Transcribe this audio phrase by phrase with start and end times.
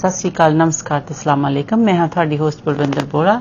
[0.00, 3.40] ਸਤਿ ਸ੍ਰੀ ਅਕਾਲ, ਨਮਸਕਾਰ ਤੇ ਅਸਲਾਮ ਅਲੈਕਮ। ਮੈਂ ਹਾਂ ਤੁਹਾਡੀ ਹੋਸਟ ਬਲਵਿੰਦਰ ਬੋੜਾ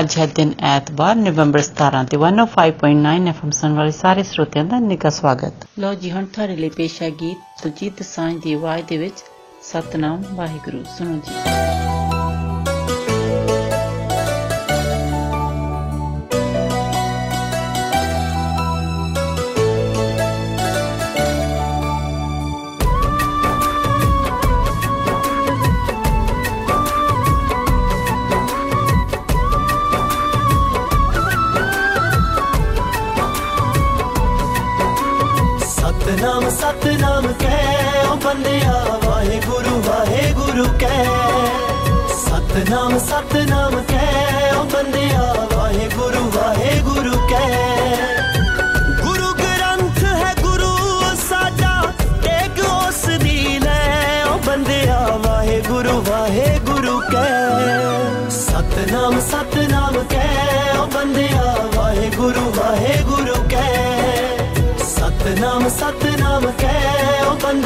[0.00, 5.10] ਅੱਜ ਹੈ ਦਿਨ ਐਤਵਾਰ, ਨਵੰਬਰ 17 ਤੇ 105.9 ਐਫਐਮ ਸੁਣ ਵਾਲੇ ਸਾਰੇ ਸਰੋਤਿਆਂ ਦਾ ਨਿੱਘਾ
[5.10, 9.24] ਸਵਾਗਤ। ਲੋ ਜੀ, ਹੁਣ ਤੁਹਾਡੇ ਲਈ ਪੇਸ਼ ਹੈ ਗੀਤ ਤੁਜੀਤ ਸਾਂਝ ਦੀ ਆਵਾਜ਼ ਦੇ ਵਿੱਚ
[9.62, 11.95] ਸਤਨਾਮ ਵਾਹਿਗੁਰੂ। ਸੁਣੋ ਜੀ।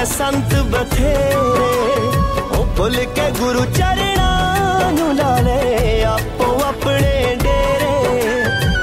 [0.06, 1.76] संत बथेरे।
[2.60, 4.20] ओ भुल के गुरु चरण
[5.00, 7.96] नु ला ले आपो अपने डेरे।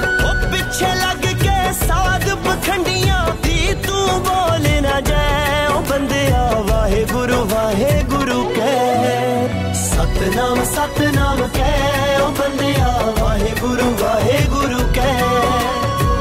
[0.02, 7.36] ओ, पिछे लग के साग पखंडिया भी तू बोल न जाए। ओ, बंदिया वाहे गुरु
[7.36, 15.22] वाहे गुरु कह। सतनाम सतनाम कह। ओ, बंदिया वाहे गुरु वाहे गुरु कह।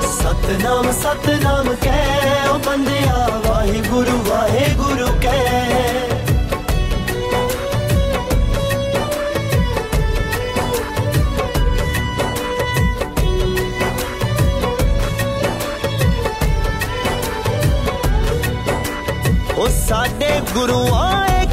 [0.06, 1.76] सतनाम सतनाम
[2.66, 5.60] ਬੰਦਿਆ, ਵਾਹਿਗੁਰੂ ਵਾਹਿਗੁਰੂ ਕਹਿ
[19.58, 21.46] ਉਹ ਸਾਡੇ ਗੁਰੂਆਂ ਏ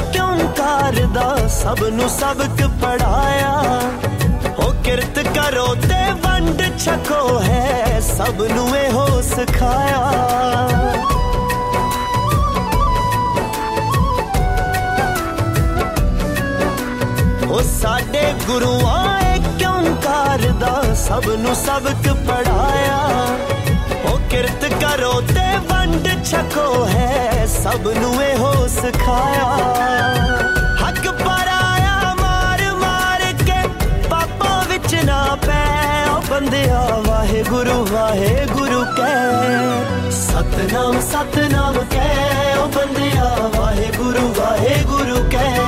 [0.56, 3.52] ਕਾਰ ਦਾ ਸਭ ਨੂੰ ਸਬਕ ਪੜਾਇਆ
[4.58, 5.98] ਉਹ ਕਿਰਤ ਕਰੋ ਤੇ
[6.48, 9.98] झुंड छको है, सब नुए होश खाया।
[17.46, 18.96] ओ साडे गुरुआ
[19.58, 20.72] क्यों करदा
[21.04, 22.98] सब नु सबक पढ़ाया।
[24.04, 29.48] ओ किरत करो ते वंड छको है सब नुए होश खाया।
[30.82, 33.60] हक पर आया मार मार के,
[34.08, 34.94] पापों विच
[35.44, 35.67] पै
[36.29, 45.59] ਬੰਦਿਆ ਵਾਹਿਗੁਰੂ ਵਾਹਿਗੁਰੂ ਕਹਿ ਸਤਨਾਮ ਸਤਨਾਮ ਕਹਿ ਉਹ ਬੰਦਿਆ ਵਾਹਿਗੁਰੂ ਵਾਹਿਗੁਰੂ ਕਹਿ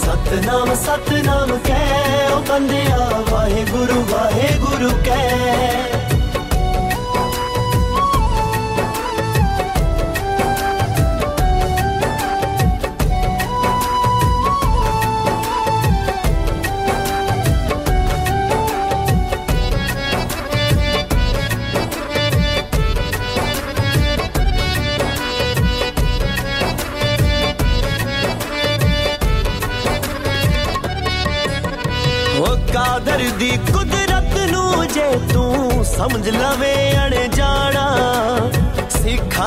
[0.00, 5.91] ਸਤਨਾਮ ਸਤਨਾਮ ਕਹਿ ਉਹ ਬੰਦਿਆ ਵਾਹਿਗੁਰੂ ਵਾਹਿਗੁਰੂ ਕਹਿ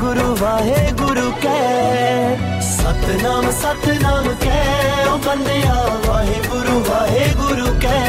[0.00, 5.74] ਵਾਹਿਗੁਰੂ ਵਾਹਿਗੁਰੂ ਕਹਿ ਸਤਨਾਮ ਸਤਨਾਮ ਕਹਿ ਉਹ ਬੰਦਿਆ
[6.06, 8.06] ਵਾਹਿਗੁਰੂ ਵਾਹਿਗੁਰੂ ਕਹਿ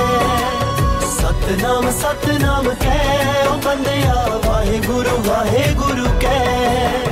[1.07, 4.15] ਸਤਨਾਮ ਸਤਨਾਮ ਕਹਿ ਉਹ ਬੰਦਿਆ
[4.45, 7.03] ਵਾਹਿਗੁਰੂ ਵਾਹਿਗੁਰੂ ਕਹਿ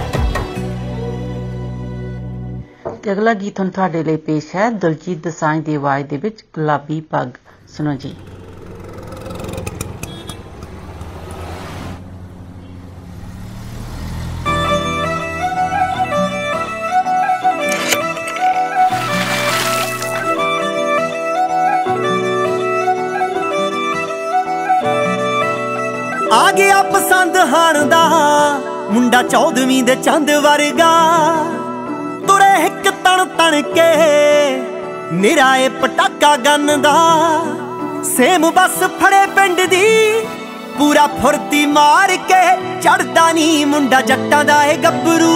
[3.03, 7.01] ਤੇ ਅਗਲਾ ਗੀਤ ਹੁਣ ਤੁਹਾਡੇ ਲਈ ਪੇਸ਼ ਹੈ। ਦਲਜੀਤ ਦਸਾਂਝ ਦੀ ਆਵਾਜ਼ ਦੇ ਵਿੱਚ ਗੁਲਾਬੀ
[7.11, 7.37] ਪੱਗ।
[7.67, 8.15] ਸੁਣੋ ਜੀ।
[26.33, 27.99] ਆ ਗਿਆ ਪਸੰਦ ਹਾਣ ਦਾ।
[28.91, 30.91] ਮੁੰਡਾ ਚੌਦਵੀਂ ਦੇ ਚੰਦ ਵਰਗਾ।
[32.27, 33.87] ਤੁਰੇ ਇੱਕ ਤਣ ਤਣ ਕੇ
[35.13, 36.93] ਨਿਰਾਏ ਪਟਾਕਾ ਗੰਨ ਦਾ।
[38.05, 39.85] ਸੇਮ ਬਸ ਫੜੇ ਪਿੰਡ ਦੀ,
[40.77, 42.43] ਪੂਰਾ ਫੁਰਤੀ ਮਾਰ ਕੇ
[42.81, 45.33] ਚੜਦਾ ਨਹੀਂ ਮੁੰਡਾ ਜੱਟਾਂ ਦਾ ਏ ਗੱਭਰੂ।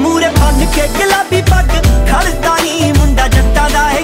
[0.00, 1.70] ਮੂਰੇ ਬੰਨ ਕੇ ਗੁਲਾਬੀ ਪੱਗ
[2.10, 4.02] ਖੜਦਾ ਨਹੀਂ ਮੁੰਡਾ ਜੱਟਾਂ ਦਾ ਏ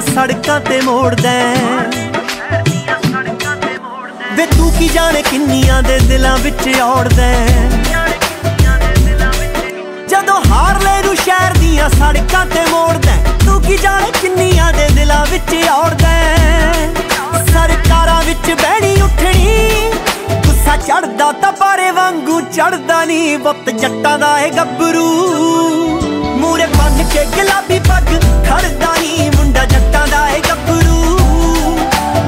[0.00, 1.90] ਦੀਆਂ ਸੜਕਾਂ ਤੇ ਮੋੜਦਾ ਹੈ।
[4.36, 7.68] ਵੇ ਤੂੰ ਕੀ ਜਾਣੇ ਕਿੰਨੀਆਂ ਦੇ ਦਿਲਾਂ ਵਿੱਚ ਔੜਦਾ ਹੈ।
[10.08, 15.24] ਜਦੋਂ ਹਾਰਲੇ ਨੂੰ ਸ਼ਹਿਰ ਦੀਆਂ ਸੜਕਾਂ ਤੇ ਮੋੜਦਾ ਹੈ, ਤੂੰ ਕੀ ਜਾਣੇ ਕਿੰਨੀਆਂ ਦੇ ਦਿਲਾਂ
[15.26, 16.88] ਵਿੱਚ ਔੜਦਾ ਹੈ।
[17.52, 19.90] ਸਰਕਾਰਾਂ ਵਿੱਚ ਬਹਿਣੀ ਉੱਠਣੀ
[20.46, 25.08] ਗੁੱਸਾ ਚੜਦਾ ਤਾਂ ਪਾਰੇ ਵਾਂਗੂ ਚੜਦਾ ਨਹੀਂ ਵਕਤ ਜੱਟਾਂ ਦਾ ਏ ਗੱਭਰੂ
[26.40, 28.14] ਮੂਰੇ ਬੰਨ ਕੇ ਗੁਲਾਬੀ ਪੱਗ
[28.46, 31.18] ਖੜਦਾ ਨਹੀਂ ਮੁੰਡਾ ਜੱਟਾਂ ਦਾ ਏ ਗੱਭਰੂ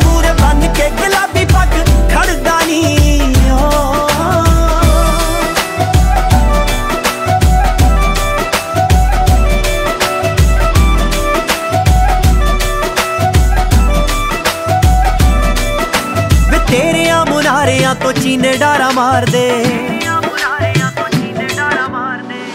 [0.04, 1.74] ਮੂਰੇ ਬੰਨ ਕੇ ਗੁਲਾਬੀ ਪੱਗ
[2.12, 3.20] ਖੜਦਾ ਨਹੀਂ
[16.70, 19.46] ਤੇਰਿਆਂ ਮੁਨਾਰਿਆਂ ਤੋਂ ਚੀਨੇ ਡਾਰਾ ਮਾਰਦੇ।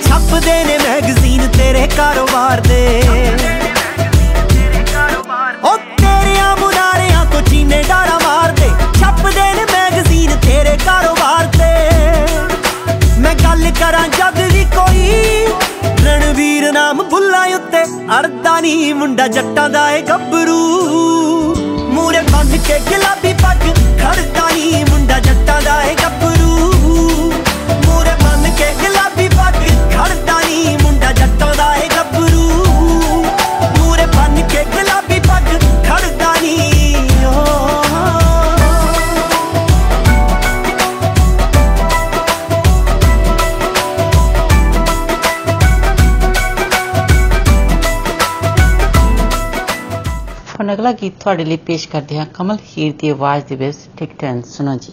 [0.04, 0.77] ਛਪਦੇ ਨੇ
[51.27, 54.93] ਤੁਹਾਡੇ ਲਈ ਪੇਸ਼ ਕਰਦੇ ਹਾਂ ਕਮਲ ਹੀਰ ਦੀ ਆਵਾਜ਼ ਦੇ ਵਿੱਚ ਟਿਕ ਟੈਨ ਸੁਣੋ ਜੀ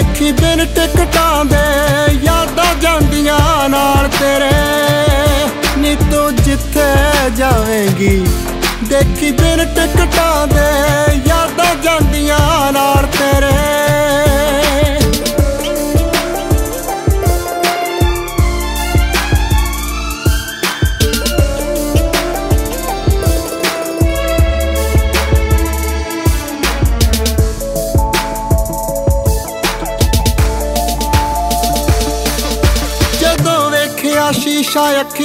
[0.00, 1.56] ਦੇਖੀ ਬਿਨ ਟਿਕਟਾਂ ਦੇ,
[2.22, 4.50] ਯਾਦਾਂ ਜਾਂਦੀਆਂ ਨਾਲ ਤੇਰੇ।
[5.76, 6.86] ਨੀ ਤੂੰ ਜਿੱਥੇ
[7.36, 8.16] ਜਾਵੇਂਗੀ,
[8.84, 10.70] ਦੇਖੀ ਬਿਨ ਟਿਕਟਾਂ ਦੇ,
[11.26, 13.69] ਯਾਦਾਂ ਜਾਂਦੀਆਂ ਨਾਲ ਤੇਰੇ।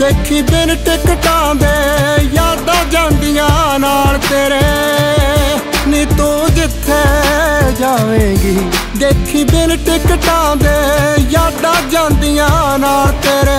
[0.00, 1.66] ਦੇਖੀ ਬਿਨ ਟਿਕਟਾਂ ਦੇ,
[2.32, 4.60] ਯਾਦਾਂ ਜਾਂਦੀਆਂ ਨਾਲ ਤੇਰੇ।
[5.86, 7.02] ਨੀ ਤੂੰ ਜਿੱਥੇ
[7.80, 8.56] ਜਾਵੇਂਗੀ,
[8.96, 10.74] ਦੇਖੀ ਬਿਨ ਟਿਕਟਾਂ ਦੇ,
[11.30, 13.58] ਯਾਦਾਂ ਜਾਂਦੀਆਂ ਨਾਲ ਤੇਰੇ।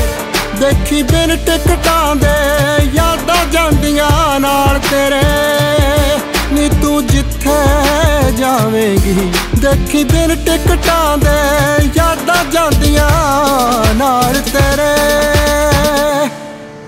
[0.61, 2.33] ਦੇਖੀ ਬਿਨ ਟਿਕਟਾਂ ਦੇ
[2.93, 5.21] ਯਾਦਾਂ ਜਾਂਦੀਆਂ ਨਾਲ ਤੇਰੇ।
[6.51, 7.55] ਨੀ ਤੂੰ ਜਿੱਥੇ
[8.31, 13.09] ਜਾਵੇਂਗੀ, ਦੇਖੀ ਬਿਨ ਟਿਕਟਾਂ ਦੇ ਯਾਦਾਂ ਜਾਂਦੀਆਂ
[13.95, 14.91] ਨਾਲ ਤੇਰੇ।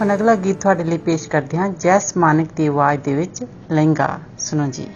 [0.02, 4.18] ਹੁਣ ਅਗਲਾ ਗੀਤ ਤੁਹਾਡੇ ਲਈ ਪੇਸ਼ ਕਰਦੇ ਹਾਂ ਜੈਸ ਮਾਨਕ ਦੀ ਆਵਾਜ਼ ਦੇ ਵਿੱਚ, ਲਹਿੰਗਾ।
[4.40, 4.88] ਸੁਣੋ ਜੀ।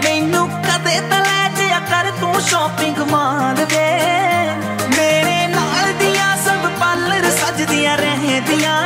[0.04, 4.00] ਮੈਨੂੰ ਕਦੇ ਤਾਂ ਲੈ ਜਿਆ ਕਰ, ਤੂੰ ਸ਼ਾਪਿੰਗ ਮਾਲ ਵੇ।
[4.96, 8.85] ਮੇਰੇ ਨਾਲ ਦੀਆਂ ਸਭ ਪਾਰਲਰ ਸਜਦੀਆਂ ਰਹਿੰਦੀਆਂ।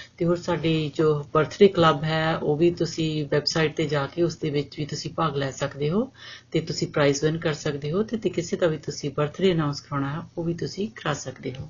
[0.17, 4.37] ਤੇ ਹੋਰ ਸਾਡੀ ਜੋ ਬਰਥਡੇ ਕਲੱਬ ਹੈ, ਉਹ ਵੀ ਤੁਸੀਂ ਵੈਬਸਾਈਟ ਤੇ ਜਾ ਕੇ ਉਸ
[4.37, 6.11] ਦੇ ਵਿੱਚ ਵੀ ਤੁਸੀਂ ਭਾਗ ਲੈ ਸਕਦੇ ਹੋ
[6.51, 9.81] ਤੇ ਤੁਸੀਂ ਪ੍ਰਾਈਜ਼ ਵਿਨ ਕਰ ਸਕਦੇ ਹੋ ਤੇ ਤੇ ਕਿਸੇ ਦਾ ਵੀ ਤੁਸੀਂ ਬਰਥਡੇ ਅਨਾਉਂਸ
[9.81, 11.69] ਕਰਾਉਣਾ ਹੈ, ਉਹ ਵੀ ਤੁਸੀਂ ਕਰਾ ਸਕਦੇ ਹੋ।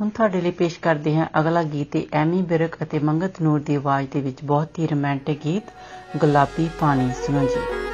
[0.00, 3.74] ਹੁਣ ਤੁਹਾਡੇ ਲਈ ਪੇਸ਼ ਕਰਦੇ ਹਾਂ ਅਗਲਾ ਗੀਤ, ਇਹ ਐਮੀ ਬਿਰਕ ਅਤੇ ਮੰਗਤ ਨੂਰ ਦੀ
[3.74, 5.70] ਆਵਾਜ਼ ਦੇ ਵਿੱਚ ਬਹੁਤ ਹੀ ਰੋਮਾਂਟਿਕ ਗੀਤ,
[6.16, 7.91] ਗੁਲਾਬੀ ਪਾਣੀ, ਸੁਣੋ ਜੀ।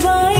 [0.00, 0.39] vai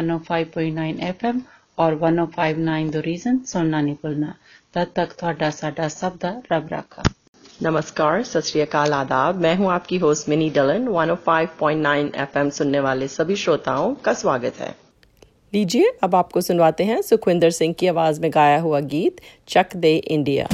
[0.00, 1.40] 105.9 FM
[1.78, 4.32] ਔਰ 1059 ਦ ਰੀਜ਼ਨ ਸੁਣਨਾ ਨਹੀਂ ਭੁੱਲਣਾ
[4.74, 7.02] ਤਦ ਤੱਕ ਤੁਹਾਡਾ ਸਾਡਾ ਸਭ ਦਾ ਰੱਬ ਰਾਖਾ
[7.60, 13.08] नमस्कार सत श्री अकाल आदाब मैं हूं आपकी होस्ट मिनी डलन 105.9 एफएम सुनने वाले
[13.10, 14.68] सभी श्रोताओं का स्वागत है
[15.52, 19.96] लीजिए अब आपको सुनवाते हैं सुखविंदर सिंह की आवाज में गाया हुआ गीत चक दे
[20.10, 20.48] इंडिया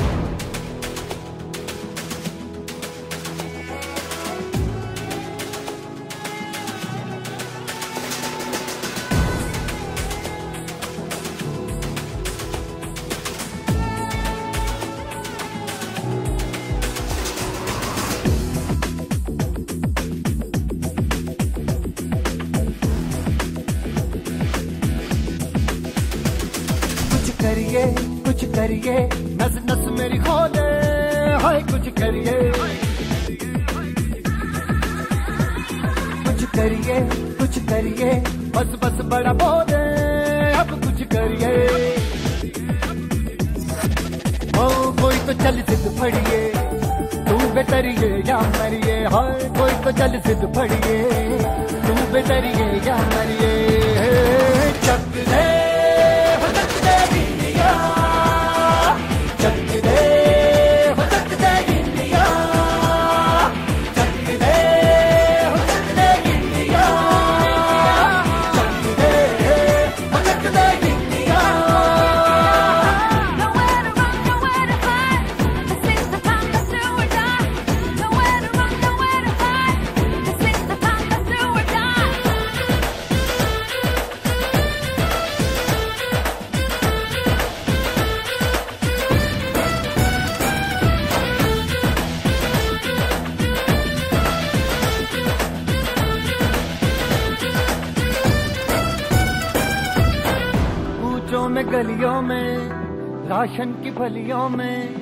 [104.18, 104.94] फलियों में,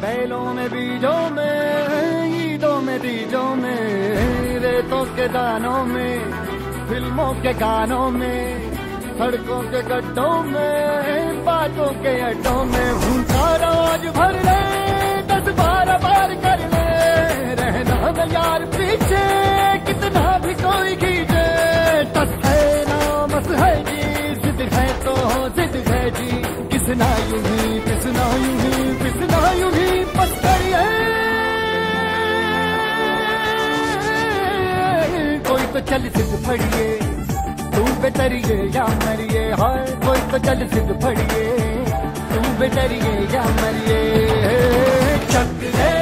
[0.00, 6.32] बैलों में, बीजों में, ईदों में बीजों में, रेतों के दानों में,
[6.88, 8.72] फ़िल्मों के गानों में,
[9.18, 14.53] सड़कों के गड्ढों में, बातों के अड्डों में भूखा रोज भर
[26.84, 30.64] किसना यू ही पिसना यू ही पिसना यू ही पत्थर
[35.48, 36.84] कोई तो चल सिद्ध फड़िए
[37.76, 41.48] तू बेतरिए या मरिए हाय कोई तो चल सिद्ध फड़िए
[42.34, 44.00] तू बेतरिए या मरिए
[45.32, 45.93] चक हो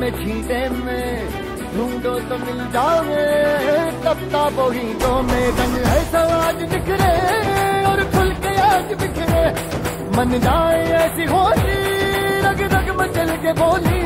[0.00, 1.08] में छींटे में,
[1.72, 3.24] ढूंढो तो मिल जाओगे।
[4.04, 4.68] तब ताबो
[5.02, 7.12] तो में रंग है समाज बिखरे
[7.90, 9.44] और खुल के आज बिखरे।
[10.16, 11.78] मन जाए ऐसी होली
[12.46, 14.00] रग रग मचल के बोली।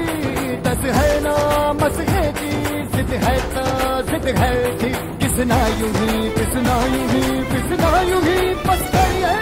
[0.65, 1.37] तस है ना,
[1.83, 2.53] मस है जी,
[2.97, 3.65] जिद है तो
[4.11, 9.33] जिद है जी। किसना यूँ ही, किसना यूँ ही, किसना यूँ ही बस करिए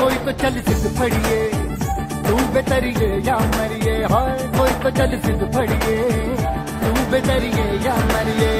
[0.00, 1.65] कोई तो चल सिद्ध फड़िए तू
[2.56, 5.96] बेतरिए या मरिए हाय कोई तो चल सिद्ध फड़िए
[6.82, 8.52] तू बेतरिए या मरिए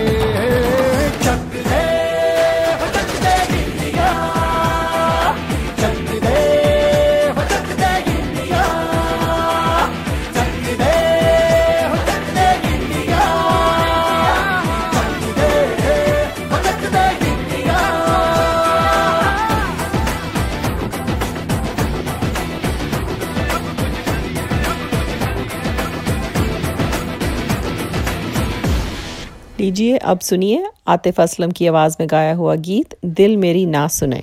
[29.76, 34.20] लीजिए अब सुनिए आतिफ असलम की आवाज़ में गाया हुआ गीत, दिल मेरी ना सुने।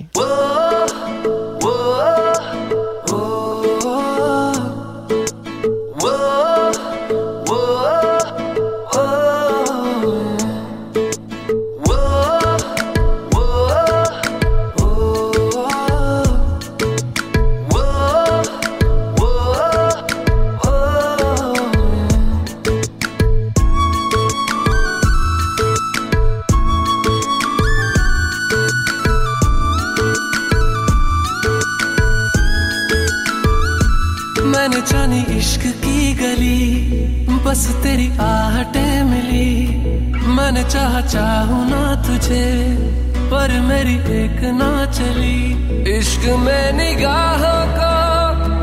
[37.72, 39.66] तेरी आहटें मिली।
[40.26, 42.76] मैंने चाहा चाहू ना तुझे,
[43.30, 45.64] पर मेरी एक ना चली।
[45.98, 47.94] इश्क में निगाहों को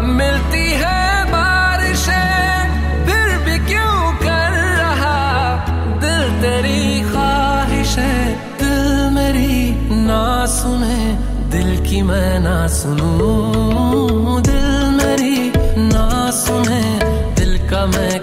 [0.02, 2.52] मिलती है बारिशें
[4.22, 5.20] कर रहा?
[6.00, 9.72] दिल तेरी ख्वाहिश है, दिल मेरी
[10.06, 17.00] ना सुने। दिल की मैं ना सुनूं, दिल मेरी ना सुने।
[17.36, 18.20] दिल का मैं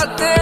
[0.00, 0.39] darte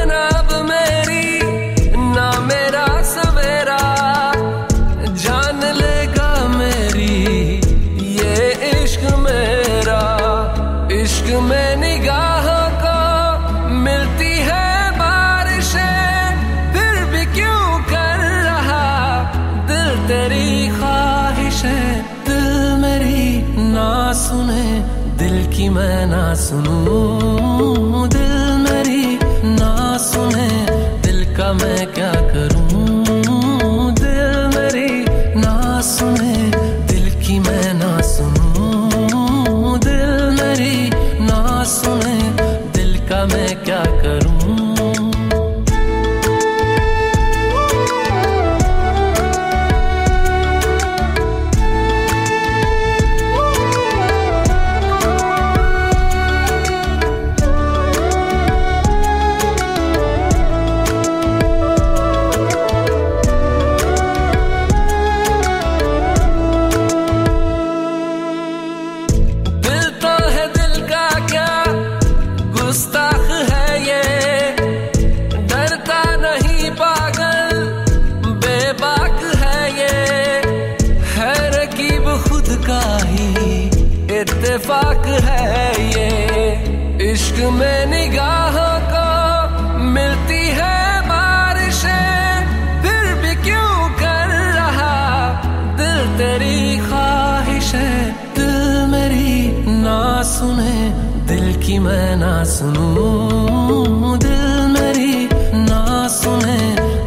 [102.68, 106.58] सुनूं, दिल मेरी ना सुने,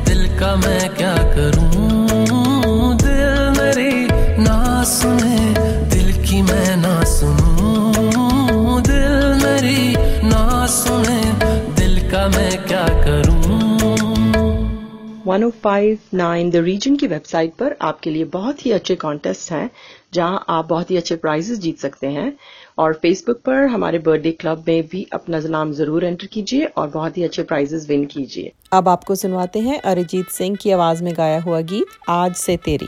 [0.06, 2.97] दिल का मैं क्या करूँ?
[2.97, 4.08] दिल मेरी
[4.43, 5.54] ना सुने,
[5.89, 9.95] दिल की मैं ना सुनूं, दिल मेरी
[10.30, 11.21] ना सुने,
[11.74, 13.41] दिल का मैं क्या करूँ?
[15.28, 19.69] 1059 द रीजन की वेबसाइट पर आपके लिए बहुत ही अच्छे कॉन्टेस्ट हैं,
[20.13, 22.38] जहाँ आप बहुत ही अच्छे प्राइजेस जीत सकते हैं।
[22.82, 27.17] और फेसबुक पर हमारे बर्थडे क्लब में भी अपना नाम ज़रूर एंटर कीजिए और बहुत
[27.17, 31.39] ही अच्छे प्राइजेस विन कीजिए। अब आपको सुनवाते हैं अरिजीत सिंह की आवाज़ में गाया
[31.41, 32.88] हुआ गीत, आज से तेरी।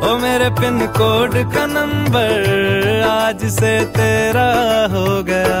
[0.00, 4.48] ओ मेरे पिन कोड का नंबर आज से तेरा
[4.92, 5.60] हो गया।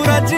[0.00, 0.32] सूरज।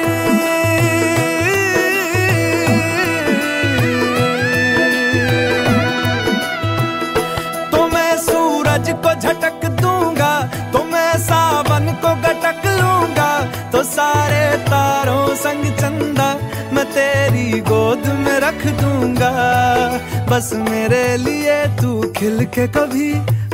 [7.72, 10.32] तो मैं सूरज को झटक दूँगा
[10.72, 13.30] तो मैं सावन को गटक लूँगा।
[13.72, 16.28] तो सारे तारों संग चंदा,
[16.72, 19.32] मैं तेरी गोद में रख दूँगा।
[20.30, 23.12] बस मेरे लिए तू खिल के कभी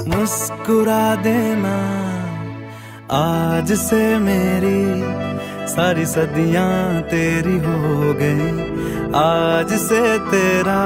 [0.09, 1.77] मुस्कुरा देना।
[3.11, 4.81] आज से मेरी
[5.79, 8.47] सारी सदियाँ तेरी हो गई।
[9.15, 10.79] आज से तेरा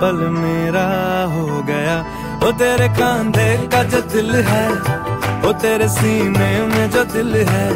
[0.00, 0.84] पल मेरा
[1.32, 1.96] हो गया।
[2.42, 4.68] वो तेरे कांधे का जो दिल है
[5.42, 7.68] वो तेरे सीने में जो दिल है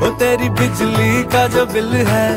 [0.00, 2.30] वो तेरी बिजली का जो बिल है,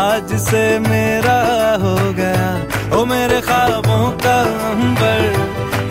[0.00, 1.38] आज से मेरा
[1.82, 2.50] हो गया।
[2.98, 4.38] ओ मेरे ख्वाबों का
[4.70, 5.20] अंबर,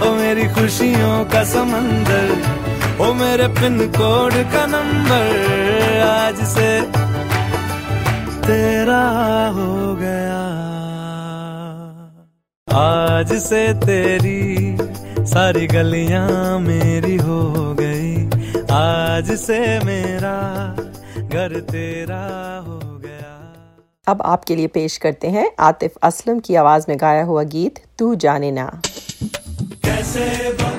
[0.04, 2.28] ओ मेरी खुशियों का समंदर,
[3.00, 5.69] ओ मेरे पिन कोड का नंबर।
[6.50, 6.82] से
[8.48, 9.04] तेरा
[9.48, 10.40] हो गया।
[12.70, 14.78] आज से तेरी
[15.26, 17.40] सारी गलियाँ मेरी हो
[17.80, 18.26] गई।
[18.72, 20.38] आज से मेरा
[21.20, 22.24] घर तेरा
[22.68, 23.36] हो गया।
[24.08, 28.16] अब आपके लिए पेश करते हैं आतिफ असलम की आवाज़ में गाया हुआ गीत तू
[28.16, 28.82] जाने ना।
[29.86, 30.79] कैसे बताए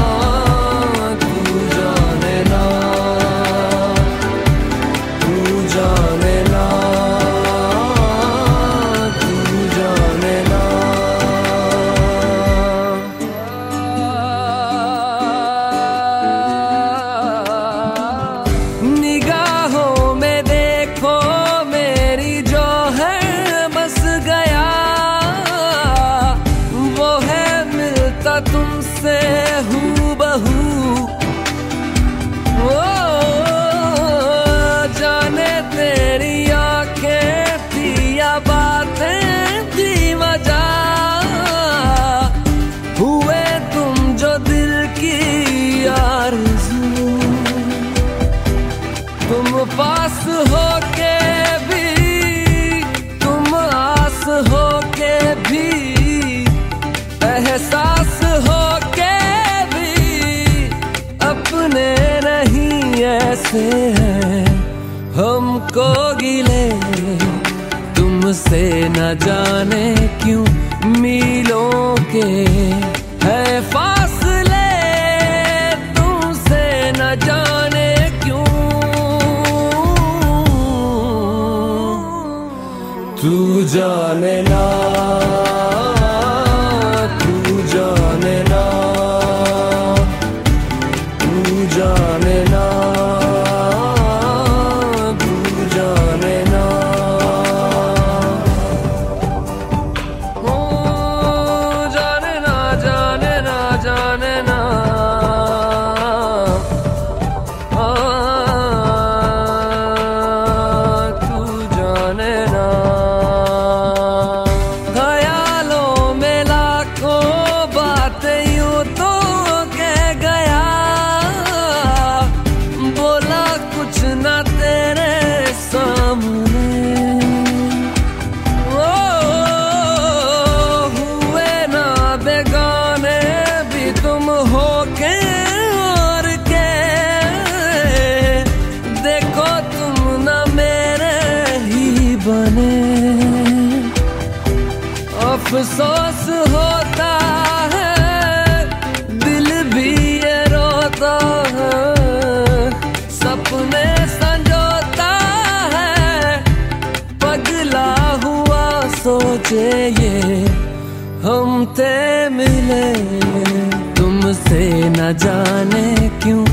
[165.01, 166.43] न जाने क्यों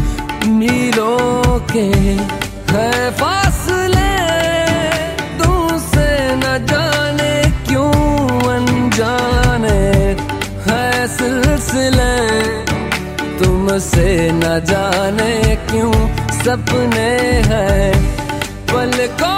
[0.58, 1.84] मीलों के
[2.70, 4.12] है फासले।
[5.40, 7.34] तुमसे न जाने
[7.68, 7.92] क्यों
[8.54, 9.80] अनजाने
[10.68, 10.86] है
[11.16, 12.16] सिलसिले।
[13.38, 15.34] तुमसे न जाने
[15.68, 15.92] क्यों
[16.40, 17.10] सपने
[17.50, 17.92] हैं
[18.72, 19.37] पलकों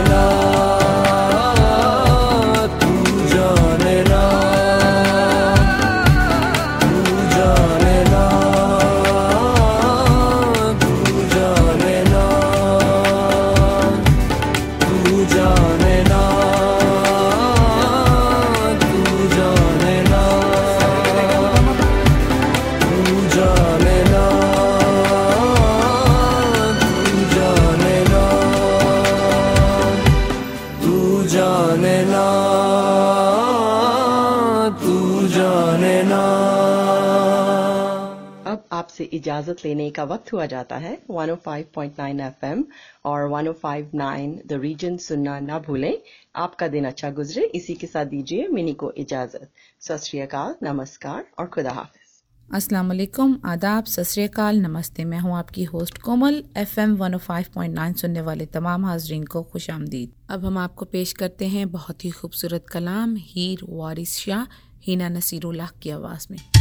[39.21, 42.63] इजाज़त लेने का वक्त हुआ जाता है। 105.9 एफएम
[43.05, 45.97] और 105.9 द रीजन सुनना ना भूलें।
[46.35, 49.49] आपका दिन अच्छा गुजरे। इसी के साथ दीजिए मिनी को इजाज़त।
[49.79, 51.99] सत नमस्कार और खुदा हाफिज।
[52.75, 59.23] वालेकुम आदाब, सत नमस्ते। मैं हूँ आपकी होस्ट कोमल। एफएम 105.9 सुनने वाले तमाम हाजरीन
[59.25, 64.17] को खुश आमदीद। अब हम आपको पेश करते हैं बहुत ही खूबसूरत कलाम, हीर वारिस
[64.17, 64.43] शाह,
[64.81, 66.60] हीना नसीरुल्लाह की आवाज़ में।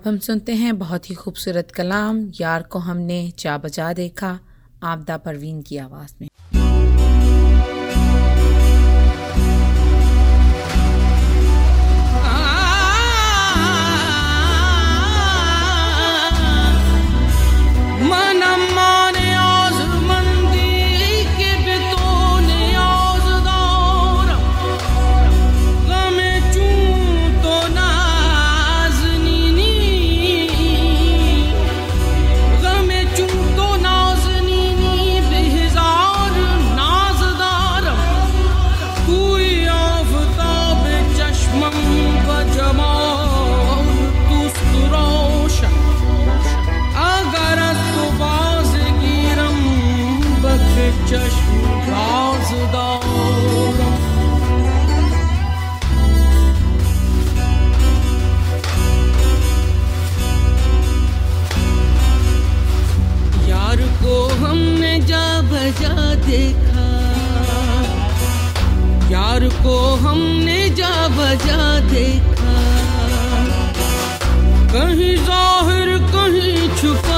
[0.00, 4.38] अब हम सुनते हैं बहुत ही खूबसूरत कलाम, यार को हमने चा बजा देखा,
[4.82, 6.29] आपदा परवीन की आवाज़ में।
[71.90, 72.54] देखा।
[74.72, 77.09] कहीं ज़ाहिर कहीं छुपा।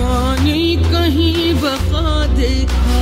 [0.00, 3.00] फानी कहीं बका देखा।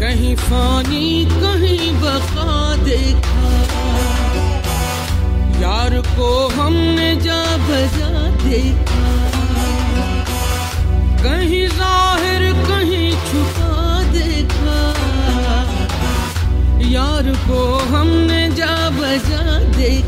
[0.00, 3.48] कहीं फानी कहीं बका देखा।
[5.60, 8.10] यार को हमने जा बजा
[8.44, 9.04] देखा।
[11.22, 14.80] कहीं ज़ाहिर, कहीं छुपा देखा।
[16.88, 17.62] यार को
[17.96, 20.05] हमने जा बजा देखा।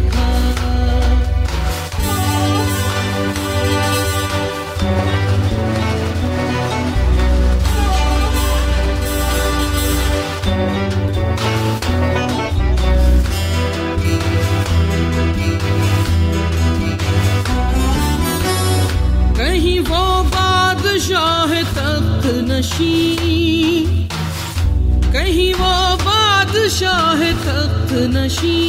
[25.12, 28.60] कहीं वो बादशाह तख्त नशी।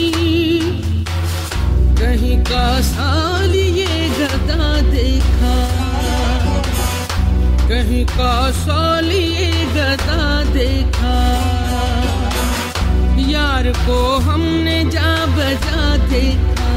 [1.99, 5.53] कहीं का साल ये गदा देखा।
[7.70, 11.16] कहीं का साल ये गदा देखा।
[13.30, 16.74] यार को हमने जा बजा देखा।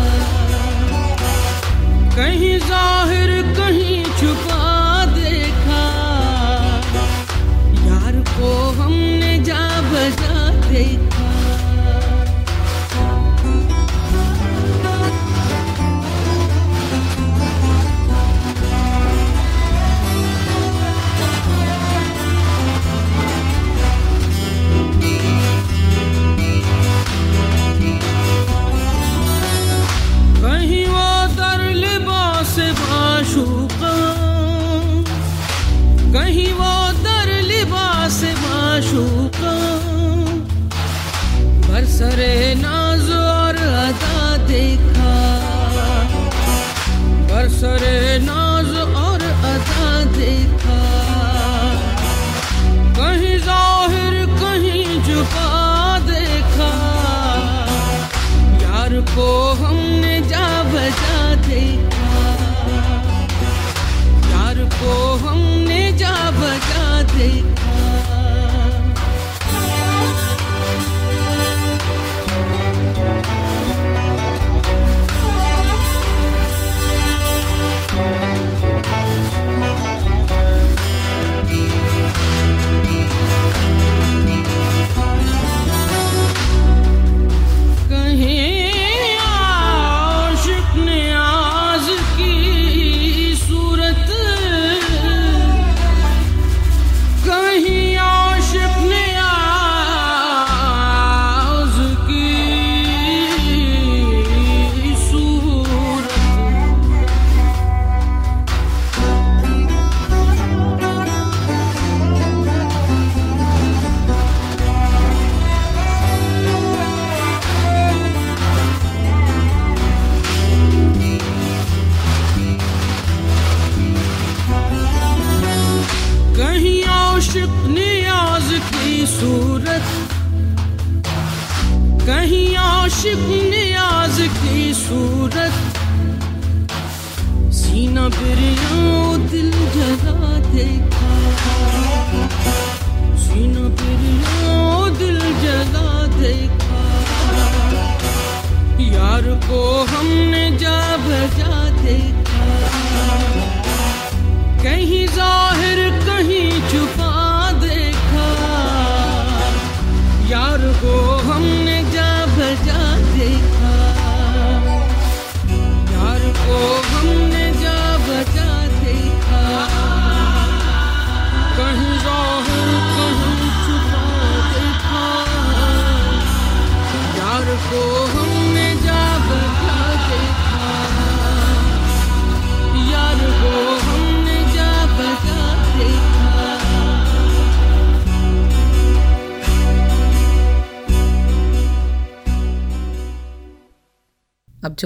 [2.17, 3.32] कहीं ज़ाहिर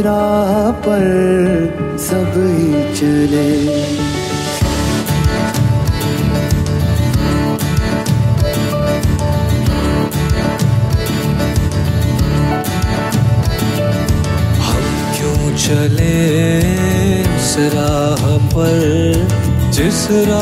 [0.00, 1.04] राह पर
[1.98, 3.72] सब ही चले।
[14.58, 14.84] हम
[15.16, 16.16] क्यों चले
[17.36, 18.82] उस राह पर?
[19.70, 20.41] जिस राह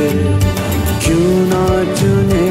[1.21, 1.65] क्यों ना
[1.95, 2.50] चुने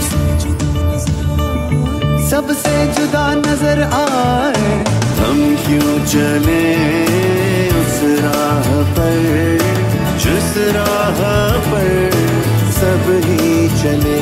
[2.31, 4.83] सबसे जुदा नज़र आए।
[5.19, 6.63] हम क्यों चले
[7.69, 9.59] उस राह पर?
[10.17, 11.19] जिस राह
[11.57, 12.11] पर
[12.71, 14.21] सब ही चले।